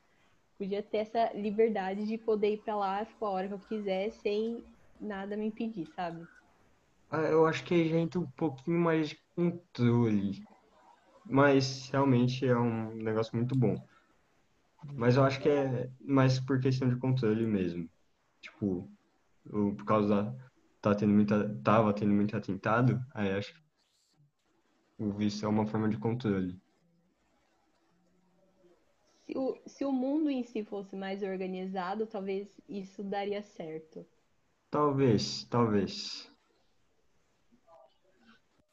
Podia 0.59 0.83
ter 0.83 0.99
essa 0.99 1.33
liberdade 1.33 2.07
de 2.07 2.17
poder 2.17 2.55
ir 2.55 2.59
para 2.59 2.77
lá 2.77 3.07
a 3.21 3.29
hora 3.29 3.49
que 3.49 3.55
eu 3.55 3.59
quiser, 3.59 4.11
sem 4.13 4.65
nada 5.01 5.37
me 5.37 5.47
impedir, 5.47 5.87
sabe? 5.95 6.27
Ah, 7.11 7.23
eu 7.23 7.47
acho 7.47 7.65
que 7.65 7.89
já 7.89 7.97
entra 7.97 8.21
um 8.21 8.31
pouquinho 8.33 8.79
mais 8.79 9.11
de 9.11 9.19
controle. 9.35 10.45
Mas 11.27 11.89
realmente 11.91 12.47
é 12.47 12.57
um 12.57 12.95
negócio 12.97 13.37
muito 13.37 13.57
bom. 13.57 13.77
Mas 14.93 15.17
eu 15.17 15.25
acho 15.25 15.41
que 15.41 15.49
é 15.49 15.91
mais 16.01 16.39
por 16.39 16.61
questão 16.61 16.89
de 16.89 16.97
controle 16.97 17.47
mesmo. 17.47 17.89
Tipo, 18.41 18.91
por 19.49 19.85
causa 19.85 20.09
da. 20.09 20.35
Tá 20.81 20.95
tendo 20.95 21.15
muita, 21.15 21.49
tava 21.65 21.95
tendo 21.95 22.13
muito 22.13 22.37
atentado, 22.37 23.03
aí 23.15 23.33
acho 23.33 23.55
que 23.55 23.61
o 24.99 25.13
visto 25.13 25.47
é 25.47 25.49
uma 25.49 25.67
forma 25.67 25.89
de 25.89 25.97
controle. 25.97 26.61
Se 29.25 29.39
o, 29.39 29.59
se 29.67 29.85
o 29.85 29.91
mundo 29.91 30.29
em 30.29 30.45
si 30.45 30.63
fosse 30.63 30.95
mais 30.95 31.23
organizado, 31.23 32.07
talvez 32.07 32.49
isso 32.69 33.03
daria 33.03 33.43
certo. 33.43 34.07
Talvez, 34.71 35.45
talvez. 35.45 36.31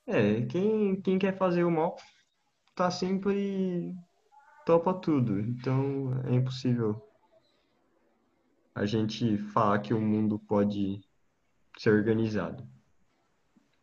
É, 0.05 0.45
quem, 0.47 0.99
quem 1.01 1.17
quer 1.17 1.37
fazer 1.37 1.63
o 1.63 1.71
mal 1.71 1.95
tá 2.75 2.91
sempre 2.91 3.95
topa 4.65 4.93
tudo. 4.93 5.39
Então 5.39 6.11
é 6.27 6.33
impossível 6.35 7.01
a 8.73 8.85
gente 8.85 9.37
falar 9.37 9.79
que 9.79 9.93
o 9.93 10.01
mundo 10.01 10.39
pode 10.39 11.01
ser 11.77 11.91
organizado. 11.93 12.67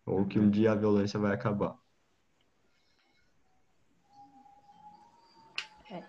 Ou 0.06 0.26
que 0.26 0.38
um 0.38 0.48
dia 0.50 0.72
a 0.72 0.74
violência 0.74 1.18
vai 1.20 1.32
acabar. 1.34 1.76
É. 5.90 6.02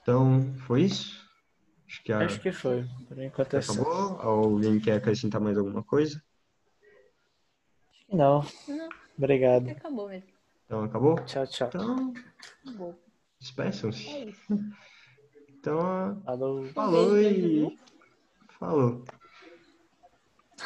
Então, 0.00 0.54
foi 0.66 0.82
isso? 0.82 1.26
Acho 1.88 2.02
que 2.04 2.12
a- 2.12 2.20
Acho 2.20 2.40
que 2.40 2.52
foi. 2.52 2.84
Por 3.08 3.18
enquanto 3.20 3.54
é 3.54 3.60
só. 3.60 3.72
acabou. 3.72 4.20
Alguém 4.20 4.78
quer 4.78 4.96
acrescentar 4.98 5.40
mais 5.40 5.58
alguma 5.58 5.82
coisa? 5.82 6.22
Não. 8.08 8.40
Não, 8.68 8.88
Obrigado. 9.18 9.68
acabou 9.68 10.08
mesmo. 10.08 10.30
Então, 10.64 10.84
acabou? 10.84 11.16
Tchau, 11.24 11.46
tchau. 11.46 11.68
Então, 11.68 12.12
Acabou. 12.64 13.05
Despeçam-se. 13.46 14.08
É 14.08 14.24
isso. 14.28 14.58
Então, 15.48 15.78
Falou. 15.78 16.66
falou 16.72 17.18
e 17.20 17.78
falou. 18.58 19.04